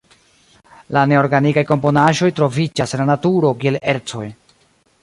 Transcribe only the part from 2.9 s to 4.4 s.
en la naturo kiel ercoj.